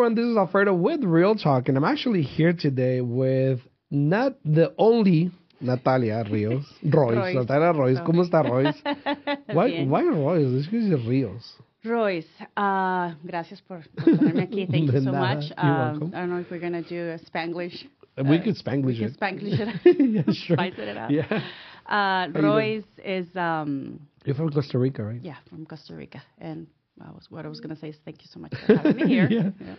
[0.00, 3.60] everyone, this is Alfredo with Real Talk, and I'm actually here today with
[3.90, 5.30] not the only
[5.60, 7.34] Natalia Rios, Royce, Royce.
[7.34, 7.98] Natalia Royce.
[7.98, 8.80] ¿Cómo está Royce?
[9.52, 10.58] Why, why Royce?
[10.58, 11.54] Es que dice Ríos.
[11.84, 12.26] Royce,
[12.56, 14.66] uh, gracias por, por tenerme aquí.
[14.70, 15.34] Thank you so nada.
[15.34, 15.52] much.
[15.58, 16.14] Um.
[16.14, 17.84] I don't know if we're going to do a Spanglish.
[18.16, 19.20] We uh, could Spanglish we it.
[19.20, 19.76] Spanglish it.
[20.26, 20.56] yeah, sure.
[20.56, 21.10] Spice it up.
[21.10, 21.42] Yeah.
[21.86, 22.40] Uh?
[22.40, 25.20] Royce is, um, You're from Costa Rica, right?
[25.22, 26.22] yeah, from Costa Rica.
[26.38, 26.68] And
[27.02, 28.96] I was, what I was going to say is thank you so much for having
[28.96, 29.28] me here.
[29.30, 29.74] Yeah.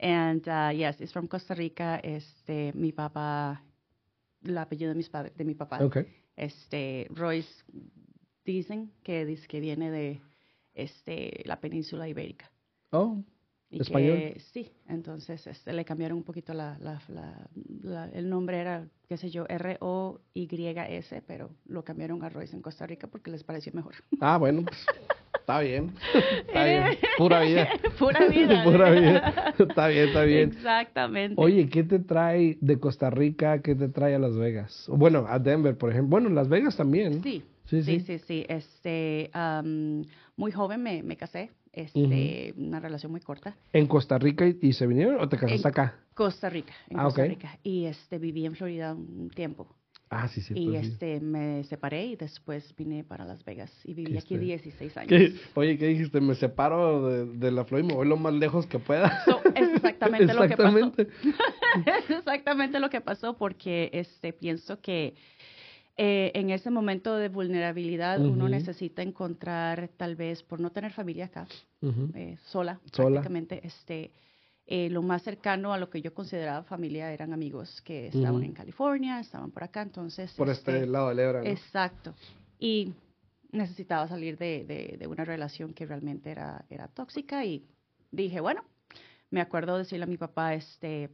[0.00, 2.00] And uh, yes, it's from Costa Rica.
[2.02, 3.62] Este, mi papá,
[4.44, 5.82] el apellido de, mis padres, de mi papá.
[5.84, 6.04] Okay.
[6.36, 7.64] Este, Royce
[8.44, 10.20] dicen que, dice que viene de
[10.74, 12.50] este, la península ibérica.
[12.90, 13.22] Oh,
[13.70, 14.16] Y ¿Español?
[14.16, 17.50] que sí, entonces este, le cambiaron un poquito la, la, la-
[17.82, 22.86] la- el nombre era, qué sé yo, R-O-Y-S, pero lo cambiaron a Royce en Costa
[22.86, 23.94] Rica porque les pareció mejor.
[24.20, 24.78] ah, bueno, pues
[25.48, 25.92] está bien.
[26.46, 26.84] Está bien.
[27.16, 27.68] Pura vida.
[27.98, 28.64] Pura vida.
[28.64, 29.54] Pura vida.
[29.58, 30.48] Está bien, está bien.
[30.50, 31.34] Exactamente.
[31.38, 33.60] Oye, ¿qué te trae de Costa Rica?
[33.62, 34.84] ¿Qué te trae a Las Vegas?
[34.88, 36.10] Bueno, a Denver, por ejemplo.
[36.10, 37.22] Bueno, Las Vegas también.
[37.22, 38.00] Sí, Sí, sí, sí.
[38.00, 38.46] sí, sí.
[38.48, 40.02] Este, am,
[40.36, 43.56] muy joven me, me casé, este, una relación muy corta.
[43.74, 45.94] ¿En Costa Rica y, y se vinieron o te casaste En- acá?
[46.14, 47.24] Costa Rica, en Ah, Costa.
[47.24, 47.58] Rica.
[47.62, 49.66] Y este, viví en Florida un tiempo.
[50.10, 50.54] Ah, sí, sí.
[50.56, 54.34] y pues este, me separé y después vine para Las Vegas y viví ¿Qué aquí
[54.34, 54.46] este?
[54.46, 55.08] 16 años.
[55.08, 55.34] ¿Qué?
[55.54, 56.20] Oye, ¿qué dijiste?
[56.20, 59.22] Me separo de, de la Flor y me voy lo más lejos que pueda.
[59.24, 60.78] So, es exactamente, lo que pasó.
[60.78, 61.08] Exactamente.
[61.86, 65.14] es exactamente lo que pasó porque este, pienso que
[66.00, 71.24] eh, en ese momento de vulnerabilidad uno necesita encontrar, tal vez por no tener familia
[71.24, 71.48] acá,
[72.14, 73.08] eh, sola, Sola.
[73.08, 74.12] prácticamente, este,
[74.70, 78.52] eh, lo más cercano a lo que yo consideraba familia eran amigos que estaban en
[78.52, 80.32] California, estaban por acá, entonces...
[80.34, 81.46] Por este lado del Ebra, ¿no?
[81.48, 82.14] Exacto.
[82.58, 82.92] Y
[83.50, 87.64] necesitaba salir de, de- de una relación que realmente era, era tóxica y
[88.10, 88.62] dije, bueno,
[89.30, 91.08] me acuerdo decirle a mi papá, este,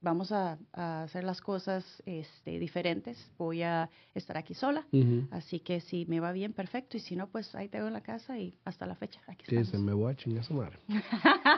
[0.00, 4.86] vamos a, a hacer las cosas este, diferentes, voy a estar aquí sola,
[5.30, 7.92] así que si me va bien, perfecto, y si no, pues ahí te veo en
[7.92, 10.78] la casa y hasta la fecha, aquí Sí, se me voy a chingar su madre.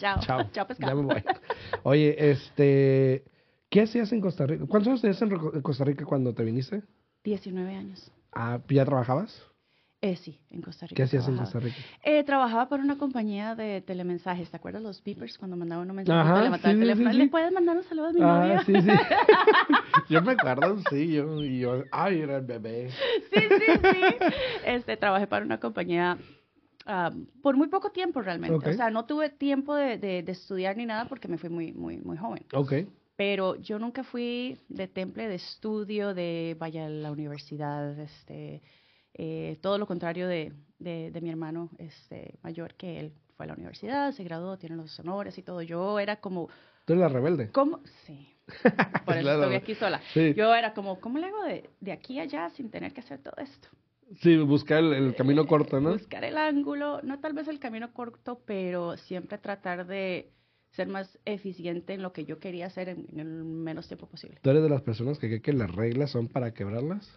[0.00, 0.20] Chao.
[0.20, 0.50] Chao.
[0.52, 0.90] Chao, pescado.
[0.90, 1.22] Ya me voy.
[1.84, 3.24] Oye, este...
[3.68, 4.64] ¿Qué hacías en Costa Rica?
[4.66, 5.22] ¿Cuántos años tenías
[5.54, 6.82] en Costa Rica cuando te viniste?
[7.22, 8.10] 19 años.
[8.32, 9.40] Ah, ¿ya trabajabas?
[10.00, 10.96] Eh, sí, en Costa Rica.
[10.96, 11.36] ¿Qué hacías en.
[11.36, 11.76] Costa Rica?
[12.02, 14.50] Eh, trabajaba para una compañía de telemensajes.
[14.50, 16.18] ¿Te acuerdas los beepers cuando mandaban un mensaje?
[16.18, 17.12] Ajá, sí, el sí, teléfono.
[17.12, 18.60] sí, ¿Le puedes mandar un saludo a mi Ah, novio?
[18.64, 18.88] sí, sí.
[20.08, 22.90] yo me acuerdo, sí, yo, y yo, ay, era el bebé.
[23.32, 24.16] sí, sí, sí.
[24.64, 26.16] Este, trabajé para una compañía
[26.86, 27.10] ah,
[27.42, 28.68] por muy poco tiempo realmente.
[28.70, 31.72] O sea, no tuve tiempo de, de- de estudiar ni nada porque me fui muy,
[31.72, 32.44] muy, muy joven.
[32.54, 32.72] Ok.
[33.16, 38.62] Pero yo nunca fui de temple de estudio, de vaya a la universidad, este,
[39.14, 43.48] eh, todo lo contrario de, de, de mi hermano este, mayor, que él fue a
[43.48, 45.60] la universidad, se graduó, tiene los honores y todo.
[45.60, 46.48] Yo era como,
[46.86, 47.50] Tú eres la rebelde.
[47.50, 47.80] ¿cómo?
[48.06, 48.34] Sí.
[49.04, 49.42] Por eso Claro.
[49.42, 50.00] estoy aquí sola.
[50.14, 50.32] Sí.
[50.34, 53.18] Yo era como, ¿cómo le hago de, de aquí a allá sin tener que hacer
[53.22, 53.68] todo esto?
[54.18, 55.92] Sí, buscar el, el camino corto, ¿no?
[55.92, 60.32] Buscar el ángulo, no tal vez el camino corto, pero siempre tratar de
[60.72, 64.38] ser más eficiente en lo que yo quería hacer en, en el menos tiempo posible.
[64.42, 67.08] ¿Tú eres de las personas que creen que las reglas son para quebrarlas?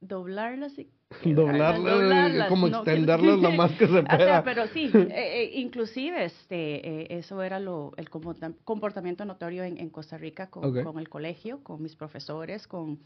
[0.00, 0.90] doblarlas y
[1.24, 4.44] Doblarlas, doblarlas, como no, extenderlas lo más que se O sea, pueda.
[4.44, 9.78] pero sí, eh, eh, inclusive este, eh, eso era lo, el comporta- comportamiento notorio en,
[9.78, 12.98] en Costa Rica con, con el colegio, con mis profesores, con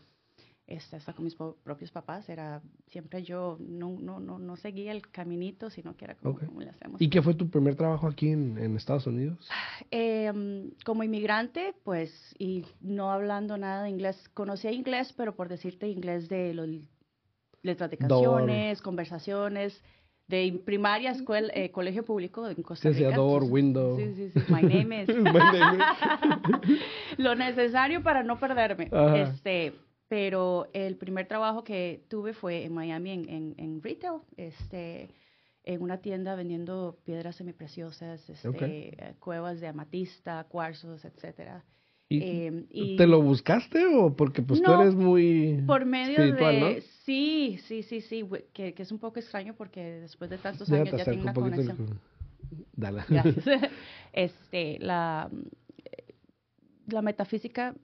[0.68, 2.28] hasta con mis propios papás.
[2.28, 6.44] Era siempre yo no, no, no, no seguía el caminito, sino que era como, Ok.
[6.46, 7.00] ¿cómo le hacemos?
[7.00, 9.48] ¿Y qué fue tu primer trabajo aquí en, en Estados Unidos?
[9.90, 15.88] Em, como inmigrante, pues, y no hablando nada de inglés, conocía inglés, pero por decirte
[15.88, 16.68] inglés de los
[17.62, 18.08] letras de Door.
[18.08, 19.82] canciones, conversaciones,
[20.28, 23.08] de primaria, escuela, eh, colegio público en Costa Rica.
[23.08, 23.96] Entonces, window.
[23.96, 25.08] Sí, sí, sí, my name is.
[25.16, 25.84] My name
[27.16, 28.90] Lo necesario para no perderme.
[28.92, 29.22] Ajá.
[29.22, 29.72] Este,
[30.08, 35.10] pero el primer trabajo que tuve fue en Miami en, en, en retail, este,
[35.64, 41.62] en una tienda vendiendo piedras semipreciosas, este, eh, cuevas de amatista, cuarzos, etcétera.
[42.10, 46.54] ¿Y Em, y ¿Te lo buscaste o porque pues tú eres muy por medio espiritual,
[46.54, 46.82] de ¿no?
[47.04, 50.76] sí, sí, sí, sí, que, que es un poco extraño porque después de tantos Ya
[50.76, 51.76] años te ya tengo una conexión.
[51.78, 51.98] el-
[52.76, 53.02] Dale.
[53.10, 53.44] Gracias.
[54.14, 55.28] este, la,
[56.86, 57.74] la metafísica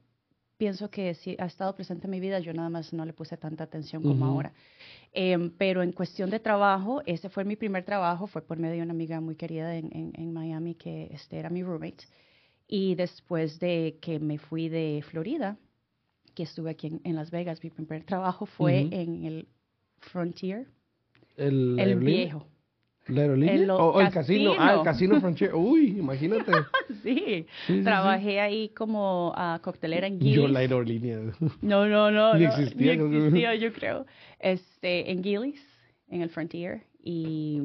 [0.65, 3.37] pienso que sí ha estado presente en mi vida, yo nada más no le puse
[3.37, 4.51] tanta atención como ahora.
[5.13, 8.83] Em, pero en cuestión de trabajo, ese fue mi primer trabajo, fue por medio de
[8.83, 12.05] una amiga muy querida en, en, en Miami que este, era mi roommate.
[12.67, 15.59] Y después de que me fui de Florida,
[16.35, 19.47] que estuve aquí en, en Las Vegas, mi primer trabajo fue en el
[19.99, 20.67] Frontier,
[21.37, 22.47] El, viejo.
[23.09, 23.75] ¿La aerolínea?
[23.75, 24.55] O, o el casino.
[24.59, 25.21] Ah, el casino.
[25.21, 25.55] Frontier.
[25.55, 26.53] Uy, imagínate.
[27.03, 30.37] sí, sí, trabajé ahí como ah, coctelera en Gillies.
[30.37, 31.19] Yo la aerolínea.
[31.61, 32.35] No, no, no.
[32.35, 34.06] Ni no, existía, ni creo que- existía, yo creo.
[34.41, 35.61] Este, en Gillies,
[36.09, 36.83] en el Frontier.
[37.03, 37.61] Y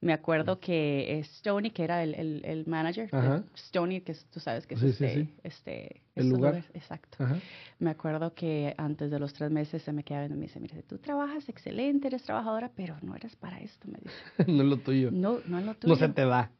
[0.00, 3.42] me acuerdo que Stoney, que era el, el, el manager, Ajá.
[3.56, 5.34] Stoney, que es- tú sabes que es Sí, este, sí.
[5.42, 6.64] este El lugar.
[6.74, 7.22] Exacto.
[7.24, 7.36] Ajá.
[7.80, 10.60] Me acuerdo que antes de los tres meses se me quedaba viendo y me dice,
[10.60, 14.14] mire, tú trabajas excelente, eres trabajadora, pero no eres para esto, me dice.
[14.52, 15.10] no es lo tuyo.
[15.10, 15.92] No, no es lo tuyo.
[15.94, 16.50] No se te da.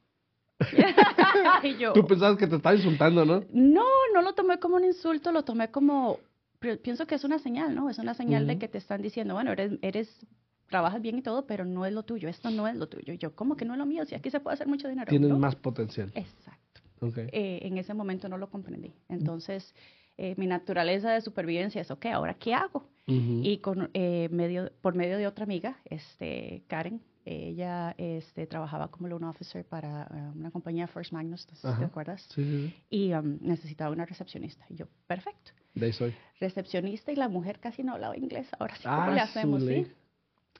[1.78, 3.44] yo, Tú pensabas que te estaba insultando, ¿no?
[3.52, 6.18] no, no lo tomé como un insulto, lo tomé como,
[6.82, 7.88] pienso que es una señal, ¿no?
[7.90, 10.26] Es una señal de que te están diciendo, bueno, eres, eres,
[10.68, 13.12] trabajas bien y todo, pero no es lo tuyo, esto no es lo tuyo.
[13.12, 14.04] Y yo, ¿cómo que no es lo mío?
[14.04, 15.08] Si aquí se puede hacer mucho dinero.
[15.08, 15.38] Tienes ¿no?
[15.38, 16.10] más potencial.
[16.14, 16.80] Exacto.
[17.00, 17.18] Ok.
[17.18, 18.92] Eh, en ese momento no lo comprendí.
[19.08, 19.74] Entonces,
[20.16, 22.86] eh, mi naturaleza de supervivencia es, ok, ¿ahora qué hago?
[23.10, 29.08] Y con, eh, medio, por medio de otra amiga, este, Karen, ella este, trabajaba como
[29.08, 31.78] loan officer para eh, una compañía First Magnus, Ajá.
[31.78, 32.74] te acuerdas, Sí, sí, sí.
[32.90, 34.66] y um, necesitaba una recepcionista.
[34.68, 35.52] Y yo, perfecto.
[35.74, 36.14] De ahí soy.
[36.38, 38.46] Recepcionista y la mujer casi no hablaba inglés.
[38.58, 39.62] Ahora sí, ¿cómo Ah, le hacemos?
[39.64, 39.86] sí?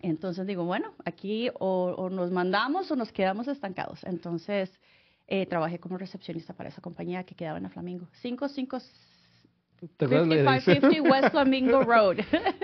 [0.00, 4.05] Entonces digo, bueno, aquí o, o nos mandamos o nos quedamos estancados.
[4.05, 4.71] Entonces
[5.27, 8.06] eh, trabajé como recepcionista para esa compañía que quedaba en la Flamingo.
[8.21, 8.79] 55
[9.97, 10.91] ¿Te acuerdas de la dirección?
[10.91, 12.17] 5550 West Flamingo Road.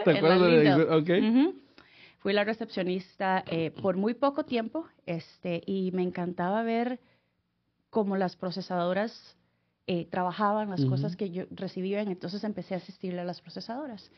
[0.05, 0.85] ¿Te acuerdas de la Linndale.
[0.85, 0.93] dirección?
[0.93, 1.51] Ok.
[1.51, 1.61] Ujú.
[2.19, 6.99] Fui la recepcionista eh, por muy poco tiempo este, y me encantaba ver
[7.91, 9.37] cómo las procesadoras
[9.87, 12.09] eh, trabajaban, las cosas que yo recibían.
[12.09, 14.11] Entonces empecé a asistirle a las procesadoras.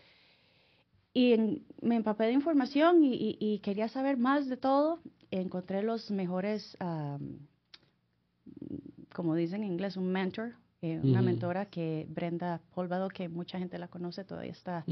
[1.21, 5.01] Y en- me empapé de información y, y- y quería saber más de todo.
[5.31, 7.39] Encontré los mejores, am,
[9.15, 10.53] como dicen en inglés, un mentor,
[10.83, 14.85] eh, una mentora que Brenda Polvado, que mucha gente la conoce, todavía está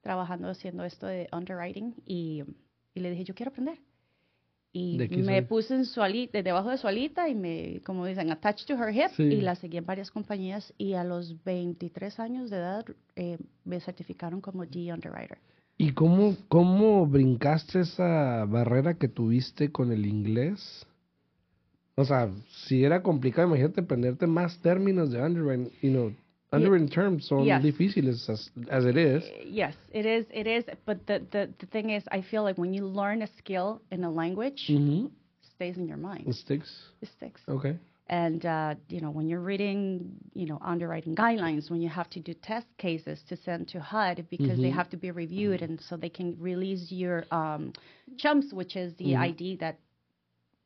[0.00, 2.42] trabajando haciendo esto de underwriting y,
[2.94, 3.78] y le dije, yo quiero aprender.
[4.72, 5.42] Y ¿De qué me soy?
[5.46, 8.92] puse en su alita, debajo de su alita y me, como dicen, attached to her
[8.94, 9.22] hip Sí.
[9.22, 12.84] y la seguí en varias compañías y a los 23 años de edad
[13.16, 15.38] eh, me certificaron como G Underwriter.
[15.80, 20.84] ¿Y cómo, cómo brincaste esa barrera que tuviste con el inglés?
[21.94, 22.28] O sea,
[22.66, 25.70] si era complicado, imagínate aprenderte más términos de underwriting.
[25.80, 26.12] You know,
[26.50, 27.62] underwriting terms son Yes.
[27.62, 29.24] difíciles as, as it is.
[29.46, 32.74] Yes, it is, it is, but the, the, the thing is, I feel like when
[32.74, 35.06] you learn a skill in a language, Ujú.
[35.06, 35.12] it
[35.54, 36.26] stays in your mind.
[36.26, 36.70] It sticks.
[37.00, 37.40] It sticks.
[37.48, 37.76] Okay.
[38.10, 42.20] And, uh, you know, when you're reading, you know, underwriting guidelines, when you have to
[42.20, 44.74] do test cases to send to HUD because they Mhm.
[44.74, 47.72] have to be reviewed and so they can release your um,
[48.16, 49.20] CHUMPS, which is the Mhm.
[49.28, 49.78] ID that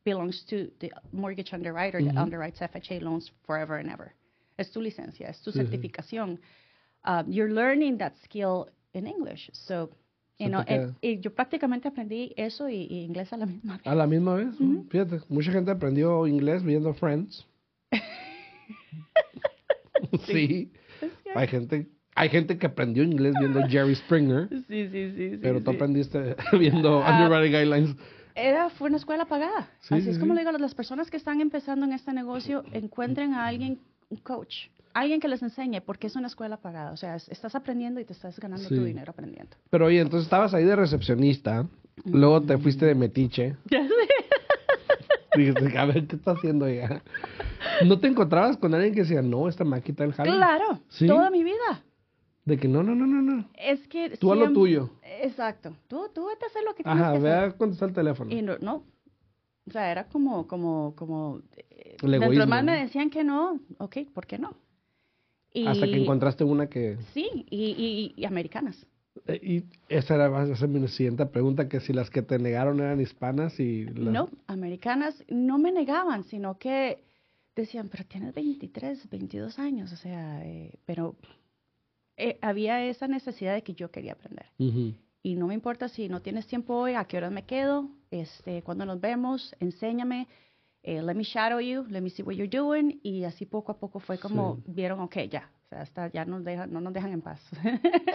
[0.04, 2.30] belongs to the mortgage underwriter that Mhm.
[2.30, 4.14] underwrites FHA loans forever and ever.
[4.58, 5.58] Es tu licencia, es tu sí.
[5.58, 6.38] certificación.
[7.04, 9.50] Um, you're learning that skill in English.
[9.52, 9.90] So,
[10.44, 13.76] you know, te and- y yo prácticamente aprendí eso y, y inglés a la misma
[13.78, 13.86] vez.
[13.86, 14.48] A la misma vez,
[14.90, 17.46] fíjate, mucha gente aprendió inglés viendo Friends.
[20.26, 20.70] sí.
[21.34, 25.30] Hay gente, hay gente que aprendió inglés viendo Jerry Springer, Sí, sí, sí.
[25.30, 25.76] sí, pero tú sí.
[25.76, 27.96] aprendiste viendo Ah, Underwriting Guidelines.
[28.34, 29.68] Era, fue una escuela pagada.
[29.80, 30.36] Sí, Así sí, es como sí.
[30.40, 33.78] le digo, las personas que están empezando en este negocio, encuentren a alguien,
[34.08, 36.92] un coach, alguien que les enseñe, porque es una escuela pagada.
[36.92, 38.74] O sea, es- estás aprendiendo y te estás ganando Sí.
[38.74, 39.56] tu dinero aprendiendo.
[39.70, 41.66] Pero oye, entonces estabas ahí de recepcionista,
[42.04, 43.56] luego te fuiste de metiche.
[45.36, 47.02] Dijiste, a ver, ¿qué está haciendo ella?
[47.86, 50.30] ¿No te encontrabas con alguien que decía, no, esta maquita el jale?
[50.30, 51.06] claro, Sí.
[51.06, 51.82] toda mi vida.
[52.44, 53.48] De que no, no, no, no, no.
[53.56, 54.10] Es que...
[54.18, 54.90] Tú a lo siempre- tuyo.
[55.22, 55.74] Exacto.
[55.86, 57.44] Tú, tú vete a hacer lo que tienes Ajá, que ve hacer.
[57.50, 58.30] a contestar el teléfono.
[58.34, 58.84] Y no, no.
[59.66, 61.40] O sea, era como, como, como...
[61.56, 64.54] eh, Dentro egoísmo, más me decían que no, ok, ¿por qué no?
[65.54, 66.96] Y, Hasta que encontraste una que...
[67.12, 68.86] Sí, y, y, y americanas.
[69.26, 72.38] eh, Y esa era va a ser mi siguiente pregunta, que si las que te
[72.38, 73.84] negaron eran hispanas y...
[73.84, 74.12] Las...
[74.14, 77.04] No, americanas no me negaban, sino que
[77.54, 81.16] decían, pero tienes 23, 22 años, o sea, eh, pero
[82.16, 84.46] eh, había esa necesidad de que yo quería aprender.
[85.24, 88.62] Y no me importa si no tienes tiempo hoy, a qué hora me quedo, este,
[88.62, 90.28] cuando nos vemos, enséñame,
[90.82, 93.78] eh, let me shadow you, let me see what you're doing, y así poco a
[93.78, 94.72] poco fue como Sí.
[94.72, 97.40] vieron, ok, ya, o sea, hasta ya nos dejan, no nos dejan en paz.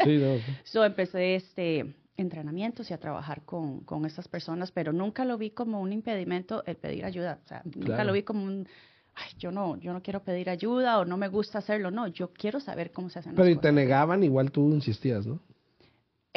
[0.03, 0.35] Sí, no.
[0.65, 5.51] So empecé este entrenamientos y a trabajar con, con estas personas, pero nunca lo vi
[5.51, 7.39] como un impedimento el pedir ayuda.
[7.45, 8.67] O sea, nunca lo vi como un,
[9.13, 11.91] ay, yo no, yo no quiero pedir ayuda o no me gusta hacerlo.
[11.91, 13.73] No, yo quiero saber cómo se hacen Pero las y te cosas.
[13.75, 15.39] negaban, igual tú insistías, ¿no?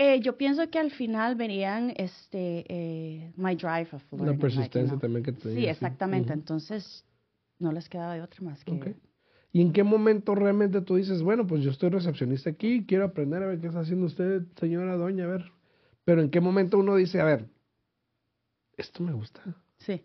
[0.02, 4.32] Eh, yo pienso que al final venían este, eh, my drive of La learning, like,
[4.32, 6.32] you persistencia también que te Sí, exactamente.
[6.32, 7.04] Entonces,
[7.58, 8.72] no les quedaba de otra más que...
[8.72, 8.86] Ok.
[9.52, 13.42] ¿Y en qué momento realmente tú dices, bueno, pues yo estoy recepcionista aquí, quiero aprender
[13.42, 15.52] a ver qué está haciendo usted, señora doña, a ver?
[16.06, 17.50] Pero en qué momento uno dice, a ver,
[18.78, 19.42] esto me gusta.
[19.76, 20.02] Sí.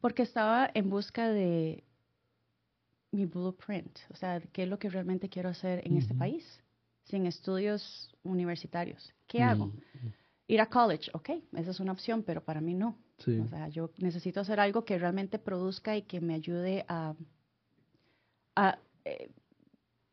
[0.00, 1.82] Porque estaba en busca de
[3.10, 6.62] mi blueprint, o sea, qué es lo que realmente quiero hacer en este país,
[7.06, 9.12] sin estudios universitarios.
[9.26, 9.66] ¿Qué hago?
[9.66, 10.08] Mm,
[10.48, 12.96] Ir a college, ok, esa es una opción, pero para mí no.
[13.18, 13.38] Sí.
[13.40, 17.14] O sea, yo necesito hacer algo que realmente produzca y que me ayude a...
[18.54, 19.30] a eh,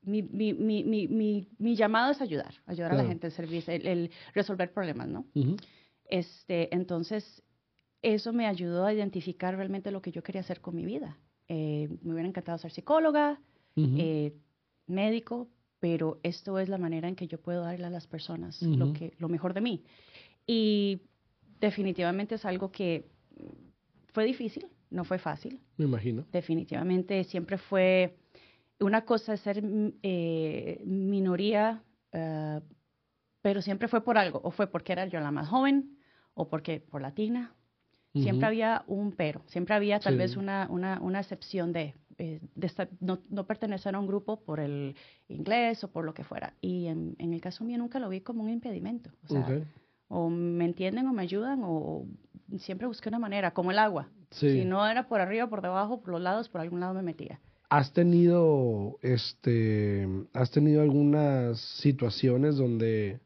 [0.02, 4.12] mi, mi, mi, mi, llamado es ayudar, ayudar a la gente, el servicio, el, el
[4.34, 5.26] resolver problemas, ¿no?
[6.10, 7.42] Este, entonces,
[8.02, 11.18] eso me ayudó a identificar realmente lo que yo quería hacer con mi vida.
[11.48, 13.40] Eh, me hubiera encantado ser psicóloga,
[13.78, 14.34] eh,
[14.88, 15.48] médico,
[15.84, 19.12] pero esto es la manera en que yo puedo darle a las personas lo, que,
[19.18, 19.84] lo mejor de mí.
[20.48, 21.02] Y
[21.60, 23.04] definitivamente es algo que
[24.13, 25.60] fue difícil, no fue fácil.
[25.75, 26.25] Me imagino.
[26.32, 28.16] Definitivamente siempre fue
[28.80, 29.62] una cosa ser
[30.04, 32.62] eh, minoría, eh,
[33.42, 35.98] pero siempre fue por algo, o fue porque era yo la más joven,
[36.34, 37.54] o porque por latina.
[38.13, 40.20] Siempre había un pero, siempre había tal Sí.
[40.20, 44.60] vez una, una, una excepción de, eh, de no, no pertenecer a un grupo por
[44.60, 44.96] el
[45.27, 46.53] inglés o por lo que fuera.
[46.62, 49.10] Y en, en el caso mío nunca lo vi como un impedimento.
[49.25, 49.63] O sea, Ok.
[50.10, 52.05] o me entienden o me ayudan, o
[52.60, 54.10] siempre busqué una manera, como el agua.
[54.32, 54.51] Sí.
[54.62, 57.39] Si no era por arriba, por debajo, por los lados, por algún lado me metía.
[57.70, 63.20] ¿Has tenido, este, has tenido algunas situaciones donde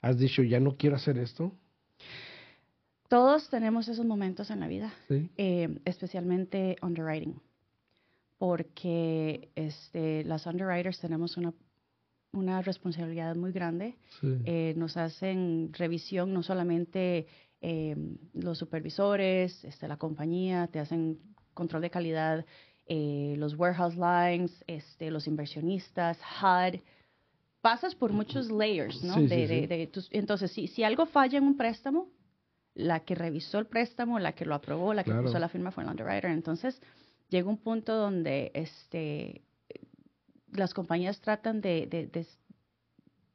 [0.00, 1.52] has dicho, ya no quiero hacer esto?
[3.08, 5.28] Todos tenemos esos momentos en la vida, Sí.
[5.36, 7.34] eh, especialmente underwriting,
[8.48, 11.54] porque este, las underwriters tenemos una,
[12.34, 13.96] una responsabilidad muy grande.
[14.20, 14.36] Sí.
[14.44, 17.26] Eh, nos hacen revisión no solamente
[17.62, 17.96] eh,
[18.34, 21.18] los supervisores, este, la compañía, te hacen
[21.54, 22.44] control de calidad,
[22.86, 26.80] eh, los warehouse lines, este, los inversionistas, HUD.
[27.62, 29.14] Pasas por muchos layers, ¿no?
[29.14, 32.10] Sí, sí, de, de- de tus- entonces, si, si algo falla en un préstamo,
[32.74, 35.24] la que revisó el préstamo, la que lo aprobó, la que Claro.
[35.28, 36.30] puso la firma fue el underwriter.
[36.30, 36.78] Entonces,
[37.34, 39.42] llega un punto donde este,
[40.52, 42.26] las compañías tratan de, de- de-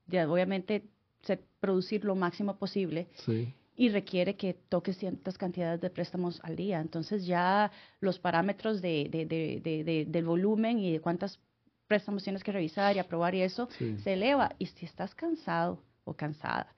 [0.07, 0.83] de, obviamente
[1.21, 3.53] ser- producir lo máximo posible Sí.
[3.75, 6.79] y requiere que toques ciertas cantidades de préstamos al día.
[6.79, 11.39] Entonces ya los parámetros de, de- de- de- de- del volumen y de cuántos
[11.87, 13.97] préstamos tienes que revisar y aprobar y eso Sí.
[13.99, 14.55] se eleva.
[14.59, 16.73] Y si estás cansado o cansada,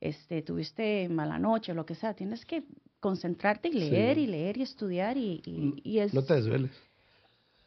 [0.00, 2.64] este, tuviste mala noche o lo que sea, tienes que
[3.08, 3.78] concentrarte y Sí.
[3.90, 6.14] leer y leer y estudiar y, y- y es...
[6.14, 6.70] No te desveles.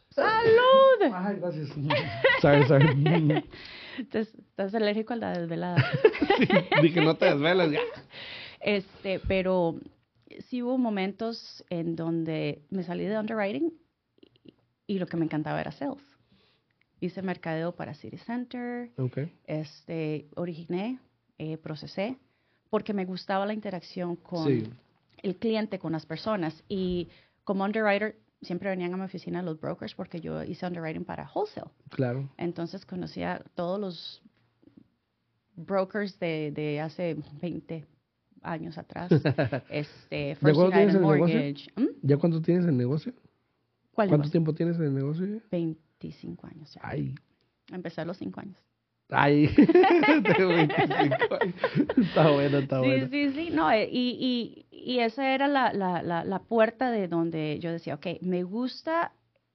[0.10, 1.13] ¡Salud!
[1.13, 1.70] Ay, gracias.
[2.41, 3.44] sorry, sorry.
[4.00, 5.77] Estás, estás alérgico a la desvelada.
[6.38, 6.48] Sí,
[6.84, 7.72] dije, no te desveles.
[7.72, 7.79] Ya.
[8.62, 9.79] Este, pero
[10.50, 13.72] sí hubo momentos en donde me salí de underwriting
[14.44, 14.53] y,
[14.88, 16.03] y lo que me encantaba era sales.
[17.00, 19.17] Hice mercadeo para City Center, Ok.
[19.46, 21.00] este, originé,
[21.38, 22.17] eh, procesé,
[22.72, 24.63] porque me gustaba la interacción con Sí.
[25.24, 26.63] El cliente, con las personas.
[26.67, 27.09] Y
[27.43, 31.71] como underwriter, siempre venían a mi oficina los brokers porque yo hice underwriting para wholesale.
[31.89, 32.29] Claro.
[32.38, 34.21] Entonces conocía todos los
[35.55, 37.86] brokers de, de hace 20
[38.41, 39.12] años atrás.
[39.69, 41.01] este, First cuándo tienes el?
[41.01, 41.71] Mortgage.
[41.75, 41.88] ¿Mm?
[42.01, 43.13] ¿Ya cuánto tienes en el negocio?
[43.91, 44.31] ¿Cuál ¿Cuánto negocio?
[44.31, 45.25] tiempo tienes en el negocio?
[45.25, 45.41] ya?
[45.51, 46.81] 25 años ya.
[46.83, 47.15] Ay.
[47.71, 48.57] Empecé a los 5 años.
[49.09, 49.47] Ay.
[50.38, 51.55] Tengo 25 años.
[51.97, 53.07] Está bueno, está sí, bueno.
[53.09, 53.50] sí, sí.
[53.51, 57.72] No, eh, y, y, y esa era la, la, la, la puerta de donde yo
[57.72, 59.12] decía, ok, me gusta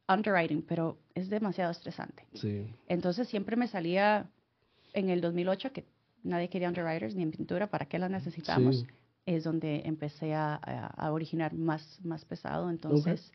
[0.08, 2.24] underwriting, pero es demasiado estresante.
[2.34, 2.66] Sí.
[2.88, 4.26] Entonces siempre me salía
[4.92, 5.84] en el 2008 que
[6.22, 8.80] nadie quería underwriters ni en pintura, ¿para qué las necesitamos?
[8.80, 8.86] Sí.
[9.24, 12.68] Es donde empecé a, a- originar más, más pesado.
[12.70, 13.32] Entonces,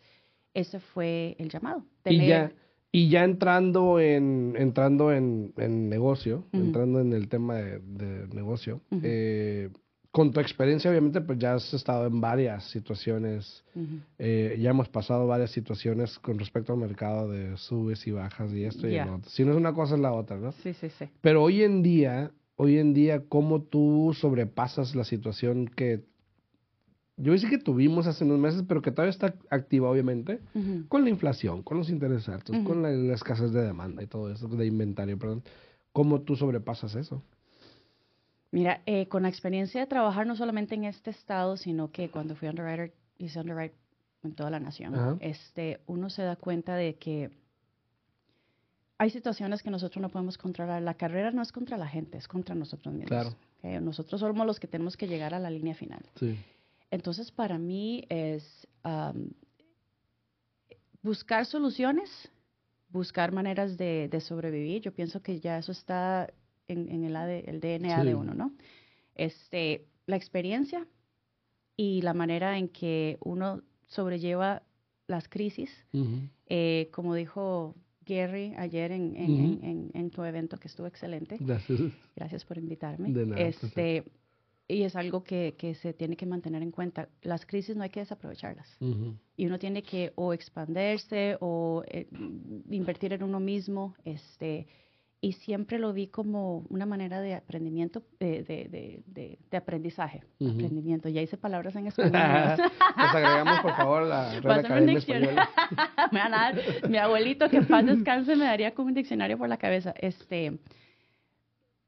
[0.53, 1.83] ese fue el llamado.
[2.05, 2.51] Y ya,
[2.91, 8.81] y ya entrando en, entrando en, en negocio, entrando en el tema de, de negocio,
[9.01, 9.69] eh,
[10.17, 13.63] con tu experiencia, obviamente, pues ya has estado en varias situaciones,
[14.17, 18.63] eh, ya hemos pasado varias situaciones con respecto al mercado de subes y bajas y
[18.63, 19.29] esto y lo otro.
[19.29, 20.53] Si no es una cosa, es la otra, ¿no?
[20.53, 21.05] Sí, sí, sí.
[21.21, 26.03] Pero hoy en día, hoy en día, ¿cómo tú sobrepasas la situación que
[27.17, 30.39] yo sé que tuvimos hace unos meses, pero que todavía está activa, obviamente,
[30.87, 34.31] con la inflación, con los intereses altos, con la, la escasez de demanda y todo
[34.31, 35.43] eso, de inventario, perdón.
[35.93, 37.21] ¿Cómo tú sobrepasas eso?
[38.51, 42.35] Mira, eh, con la experiencia de trabajar no solamente en este estado, sino que cuando
[42.35, 43.75] fui underwriter, hice underwrite
[44.23, 45.17] en toda la nación, Ajá.
[45.19, 47.31] este, uno se da cuenta de que
[48.97, 50.81] hay situaciones que nosotros no podemos controlar.
[50.81, 53.09] La carrera no es contra la gente, es contra nosotros mismos.
[53.09, 53.29] Claro.
[53.29, 53.81] ¿ok?
[53.81, 56.03] Nosotros somos los que tenemos que llegar a la línea final.
[56.15, 56.37] Sí.
[56.89, 59.29] Entonces, para mí es am,
[61.03, 62.09] buscar soluciones,
[62.89, 64.81] buscar maneras de, de sobrevivir.
[64.81, 66.31] Yo pienso que ya eso está
[66.67, 68.07] en, en el, AD el DNA Sí.
[68.07, 68.53] de uno, ¿no?
[69.15, 70.87] Este, la experiencia,
[71.77, 74.63] y la manera en que uno sobrelleva
[75.05, 75.69] las crisis,
[76.47, 81.37] eh, como dijo Gary ayer en, en, en, tu evento que estuvo excelente.
[81.39, 81.79] Gracias.
[82.15, 83.11] Gracias por invitarme.
[83.11, 84.03] De nada, este,
[84.67, 87.07] y es algo que, que, se tiene que mantener en cuenta.
[87.21, 88.67] Las crisis no hay que desaprovecharlas.
[89.37, 92.07] Y uno tiene que o expandirse o eh,
[92.69, 93.93] invertir en uno mismo.
[94.03, 94.67] Este,
[95.19, 100.23] y siempre lo vi como una manera de aprendimiento, de, de, de, de aprendizaje.
[100.35, 101.09] Aprendimiento.
[101.09, 102.11] Ya hice palabras en español.
[102.11, 105.49] Nos agregamos, por favor, la Real Academia Española.
[106.11, 109.37] me van a dar, mi abuelito, que en paz descanse, me daría como un diccionario
[109.37, 109.93] por la cabeza.
[109.97, 110.59] Este,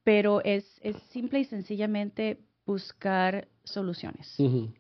[0.03, 4.35] pero es, es simple y sencillamente buscar soluciones.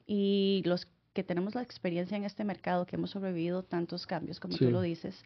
[0.07, 4.57] Y los que tenemos la experiencia en este mercado, que hemos sobrevivido tantos cambios, como
[4.57, 5.23] tú lo dices,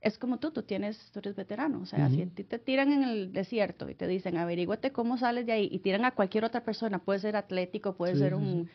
[0.00, 3.32] es como tú, tú tienes, tú eres veterano, o sea, si te tiran en el
[3.32, 6.98] desierto y te dicen, averíguate cómo sales de ahí, y tiran a cualquier otra persona,
[6.98, 8.68] puede ser atlético, puede ser un...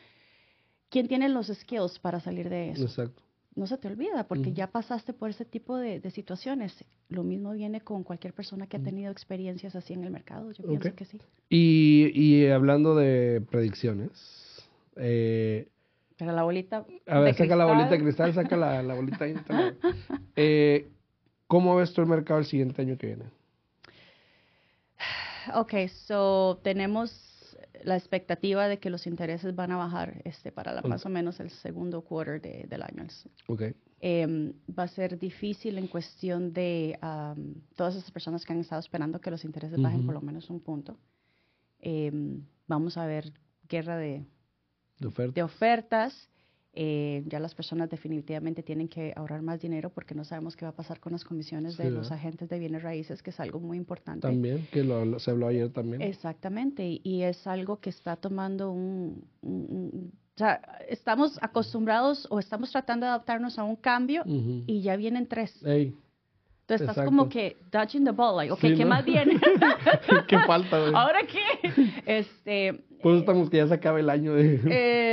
[0.90, 2.84] ¿Quién tiene los skills para salir de eso?
[2.84, 3.24] Exacto.
[3.56, 6.76] No se te olvida, porque ya pasaste por ese tipo de, situaciones.
[7.10, 10.66] Lo mismo viene con cualquier persona que ha tenido experiencias así en el mercado, yo
[10.66, 11.20] pienso que sí.
[11.50, 14.68] Y, y hablando de predicciones,
[14.98, 15.70] eh,
[16.18, 16.86] pero la bolita.
[17.08, 19.26] A ver, saca la bolita de cristal, saca la, la bolita.
[20.36, 20.88] eh,
[21.48, 23.26] ¿Cómo ves tú el mercado el siguiente año que viene?
[25.56, 25.74] Ok,
[26.08, 27.26] so tenemos
[27.84, 31.40] la expectativa de que los intereses van a bajar este para la, más o menos
[31.40, 33.06] el segundo quarter de, del año.
[33.48, 33.76] Okay.
[34.00, 36.98] Eh, va a ser difícil en cuestión de
[37.76, 40.60] todas esas personas que han estado esperando que los intereses bajen por lo menos un
[40.60, 40.98] punto.
[41.80, 42.12] Eh,
[42.68, 43.32] vamos a ver
[43.70, 44.26] guerra de,
[45.00, 46.30] de ofertas
[46.76, 50.70] eh, ya las personas definitivamente tienen que ahorrar más dinero porque no sabemos qué va
[50.70, 53.78] a pasar con las comisiones de los agentes de bienes raíces, que es algo muy
[53.78, 54.28] importante.
[54.28, 56.02] También, que lo, se habló ayer también.
[56.02, 63.06] Exactamente, y, es algo que está tomando un, o sea, estamos acostumbrados o estamos tratando
[63.06, 65.64] de adaptarnos a un cambio y ya vienen tres.
[66.68, 69.40] Entonces estás como que dodging the ball, like, ok, ¿qué más viene?
[70.28, 70.78] ¿Qué falta?
[70.96, 72.02] ¿Ahora qué?
[72.08, 72.85] Este...
[73.06, 74.56] Pues estamos que ya se acaba el año de...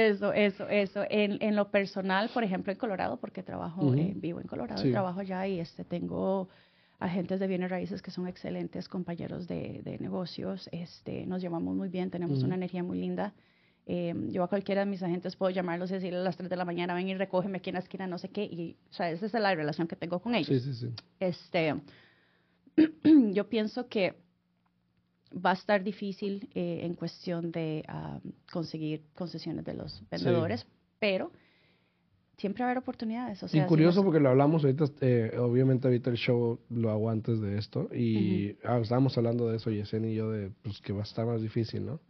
[0.09, 1.05] Eso, eso, eso.
[1.11, 5.21] En, en lo personal, por ejemplo, en Colorado, porque trabajo, eh, vivo en Colorado, trabajo
[5.21, 6.49] allá y este, tengo
[6.99, 10.71] agentes de bienes raíces que son excelentes compañeros de, de negocios.
[10.73, 13.35] Este, nos llevamos muy bien, tenemos una energía muy linda.
[13.85, 16.57] Eh, yo a cualquiera de mis agentes puedo llamarlos y decirle a las 3 de
[16.57, 18.45] la mañana, ven y recógeme aquí en la esquina, no sé qué.
[18.45, 20.49] Y, o sea, esa es la relación que tengo con ellos.
[20.49, 20.89] Sí, sí, sí.
[21.21, 21.75] Este,
[23.35, 24.22] yo pienso que
[25.35, 27.85] va a estar difícil eh, en cuestión de
[28.53, 30.67] conseguir concesiones de los vendedores,
[30.99, 31.31] pero
[32.37, 33.43] siempre va a haber oportunidades.
[33.43, 37.09] O sea, y curioso porque lo hablamos ahorita, eh, obviamente ahorita el show lo hago
[37.11, 40.93] antes de esto y ah, estábamos hablando de eso, Yesen y yo, de pues que
[40.93, 42.01] va a estar más difícil, ¿no?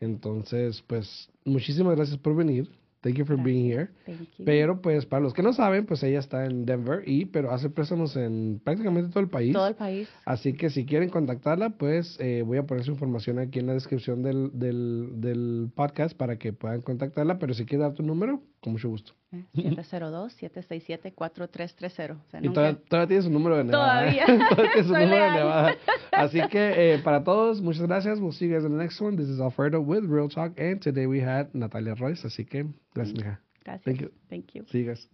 [0.00, 2.70] Entonces, pues muchísimas gracias por venir.
[3.06, 3.88] Thank you for being here.
[4.44, 7.70] Pero pues para los que no saben, pues ella está en Denver y pero hace
[7.70, 9.52] préstamos en prácticamente todo el país.
[9.52, 10.08] Todo el país.
[10.24, 13.74] Así que si quieren contactarla, pues eh, voy a poner su información aquí en la
[13.74, 17.38] descripción del, del, del podcast para que puedan contactarla.
[17.38, 19.12] Pero si quieres dar tu número, con mucho gusto.
[19.54, 22.16] 702-767-4330.
[22.32, 24.08] Eh, y todavía, todavía, tienes su número de Nevada.
[24.08, 24.24] ¿eh?
[24.26, 24.48] Todavía.
[24.72, 25.76] tienes su número de Nevada.
[26.10, 28.18] Así que eh, para todos, muchas gracias.
[28.18, 29.16] We'll see you guys in the next one.
[29.16, 30.58] This is Alfredo with Real Talk.
[30.58, 32.26] And today we had Natalia Royce.
[32.26, 33.40] Así que gracias, mija.
[33.64, 33.84] Gracias.
[33.84, 34.10] Thank you.
[34.28, 34.64] Thank you.
[34.72, 35.08] See you guys.